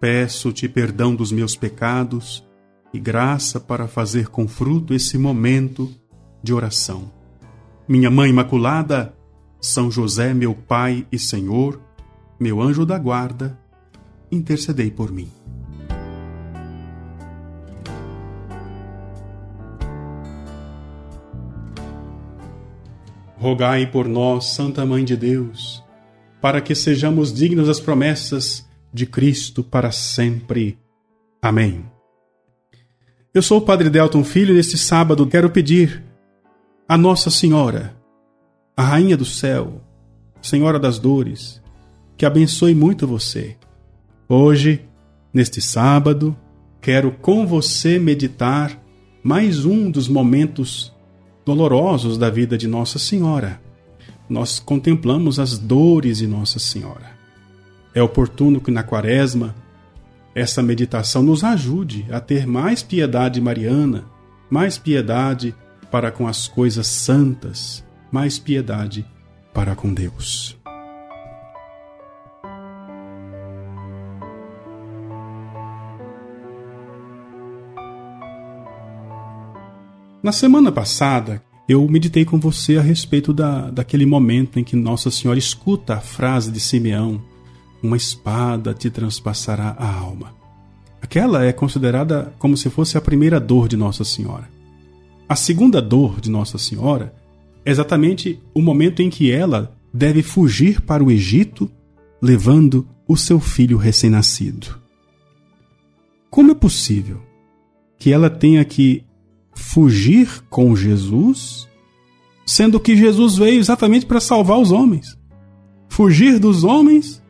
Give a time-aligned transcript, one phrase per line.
[0.00, 2.42] Peço-te perdão dos meus pecados
[2.90, 5.94] e graça para fazer com fruto esse momento
[6.42, 7.12] de oração.
[7.86, 9.14] Minha Mãe Imaculada,
[9.60, 11.78] São José, meu Pai e Senhor,
[12.40, 13.60] meu anjo da guarda,
[14.32, 15.28] intercedei por mim.
[23.36, 25.84] Rogai por nós, Santa Mãe de Deus,
[26.40, 30.78] para que sejamos dignos das promessas de Cristo para sempre.
[31.40, 31.84] Amém.
[33.32, 36.02] Eu sou o Padre Delton Filho e neste sábado quero pedir
[36.88, 37.96] a Nossa Senhora,
[38.76, 39.80] a Rainha do Céu,
[40.42, 41.62] Senhora das Dores,
[42.16, 43.56] que abençoe muito você.
[44.28, 44.84] Hoje,
[45.32, 46.36] neste sábado,
[46.80, 48.76] quero com você meditar
[49.22, 50.92] mais um dos momentos
[51.44, 53.60] dolorosos da vida de Nossa Senhora.
[54.28, 57.19] Nós contemplamos as dores de Nossa Senhora.
[57.94, 59.54] É oportuno que na Quaresma
[60.34, 64.04] essa meditação nos ajude a ter mais piedade mariana,
[64.48, 65.54] mais piedade
[65.90, 69.04] para com as coisas santas, mais piedade
[69.52, 70.56] para com Deus.
[80.22, 85.10] Na semana passada, eu meditei com você a respeito da, daquele momento em que Nossa
[85.10, 87.22] Senhora escuta a frase de Simeão:
[87.82, 90.34] Uma espada te transpassará a alma.
[91.00, 94.48] Aquela é considerada como se fosse a primeira dor de Nossa Senhora.
[95.28, 97.14] A segunda dor de Nossa Senhora
[97.64, 101.70] é exatamente o momento em que ela deve fugir para o Egito,
[102.20, 104.78] levando o seu filho recém-nascido.
[106.28, 107.20] Como é possível
[107.98, 109.04] que ela tenha que
[109.54, 111.68] fugir com Jesus,
[112.46, 115.18] sendo que Jesus veio exatamente para salvar os homens.
[115.88, 117.22] Fugir dos homens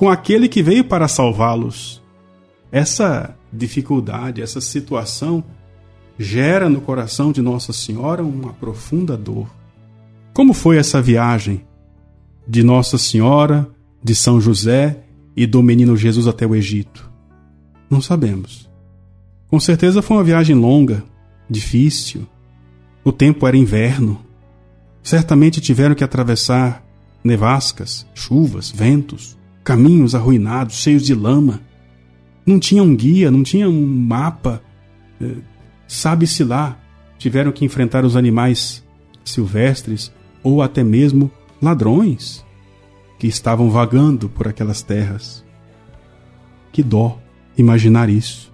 [0.00, 2.00] com aquele que veio para salvá-los.
[2.72, 5.44] Essa dificuldade, essa situação
[6.18, 9.46] gera no coração de Nossa Senhora uma profunda dor.
[10.32, 11.66] Como foi essa viagem
[12.48, 13.68] de Nossa Senhora,
[14.02, 15.04] de São José
[15.36, 17.12] e do menino Jesus até o Egito?
[17.90, 18.70] Não sabemos.
[19.48, 21.04] Com certeza foi uma viagem longa,
[21.46, 22.26] difícil.
[23.04, 24.18] O tempo era inverno.
[25.02, 26.82] Certamente tiveram que atravessar
[27.22, 29.38] nevascas, chuvas, ventos,
[29.70, 31.60] caminhos arruinados, cheios de lama.
[32.44, 34.60] Não tinha um guia, não tinha um mapa.
[35.20, 35.36] É,
[35.86, 36.76] sabe-se lá,
[37.16, 38.84] tiveram que enfrentar os animais
[39.24, 41.30] silvestres ou até mesmo
[41.62, 42.44] ladrões
[43.16, 45.44] que estavam vagando por aquelas terras.
[46.72, 47.20] Que dó
[47.56, 48.52] imaginar isso.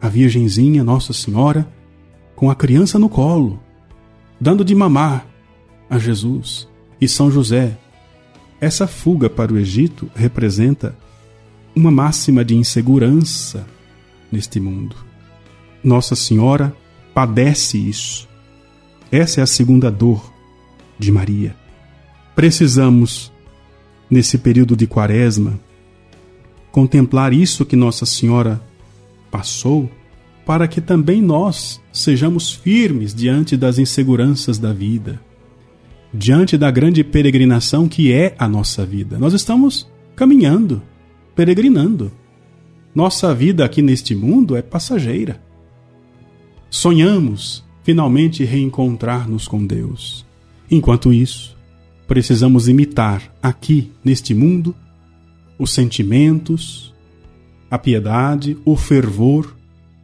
[0.00, 1.68] A Virgenzinha Nossa Senhora
[2.34, 3.60] com a criança no colo,
[4.40, 5.26] dando de mamar
[5.90, 6.66] a Jesus
[6.98, 7.76] e São José.
[8.60, 10.96] Essa fuga para o Egito representa
[11.74, 13.66] uma máxima de insegurança
[14.32, 14.96] neste mundo.
[15.84, 16.74] Nossa Senhora
[17.14, 18.26] padece isso.
[19.12, 20.32] Essa é a segunda dor
[20.98, 21.54] de Maria.
[22.34, 23.32] Precisamos,
[24.10, 25.60] nesse período de quaresma,
[26.72, 28.60] contemplar isso que Nossa Senhora
[29.30, 29.90] passou
[30.46, 35.20] para que também nós sejamos firmes diante das inseguranças da vida,
[36.12, 39.18] diante da grande peregrinação que é a nossa vida.
[39.18, 40.82] Nós estamos caminhando,
[41.34, 42.10] peregrinando.
[42.94, 45.40] Nossa vida aqui neste mundo é passageira.
[46.70, 50.26] Sonhamos finalmente reencontrar-nos com Deus.
[50.70, 51.56] Enquanto isso,
[52.08, 54.74] precisamos imitar aqui neste mundo
[55.58, 56.94] os sentimentos,
[57.70, 59.56] a piedade, o fervor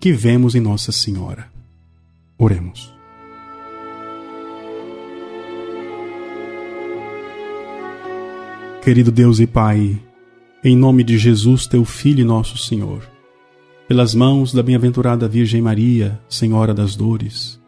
[0.00, 1.50] que vemos em Nossa Senhora.
[2.36, 2.97] Oremos.
[8.88, 10.00] Querido Deus e Pai,
[10.64, 13.06] em nome de Jesus, teu Filho e nosso Senhor,
[13.86, 17.60] pelas mãos da bem-aventurada Virgem Maria, Senhora das Dores,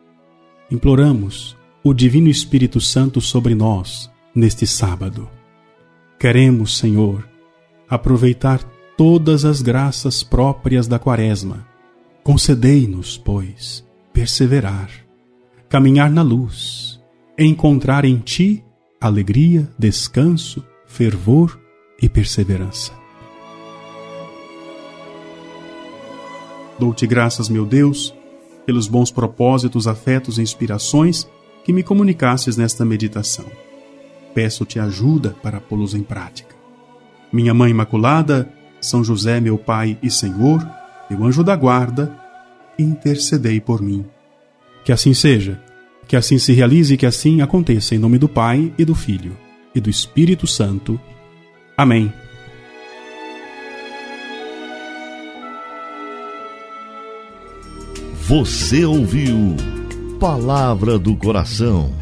[0.70, 5.28] imploramos o Divino Espírito Santo sobre nós neste sábado.
[6.19, 7.28] Queremos, Senhor,
[7.87, 8.62] aproveitar
[8.96, 11.66] todas as graças próprias da Quaresma
[12.25, 14.88] Concedei-nos, pois, perseverar,
[15.69, 16.99] caminhar na luz,
[17.38, 18.64] encontrar em Ti
[18.99, 21.58] alegria, descanso, fervor
[22.02, 22.92] e perseverança.
[26.78, 28.12] Dou-te graças, meu Deus,
[28.66, 31.28] pelos bons propósitos, afetos e inspirações
[31.64, 33.46] que me comunicasses nesta meditação.
[34.34, 36.56] Peço-te ajuda para pô-los em prática.
[37.32, 40.69] Minha Mãe Imaculada, São José, meu Pai e Senhor,
[41.08, 42.12] meu anjo da guarda,
[42.76, 44.04] intercedei por mim.
[44.84, 45.62] Que assim seja,
[46.08, 49.37] que assim se realize e que assim aconteça em nome do Pai e do Filho
[49.75, 51.00] e do Espírito Santo.
[51.76, 52.12] Amém.
[58.14, 59.56] Você ouviu
[60.20, 62.00] Palavra do Coração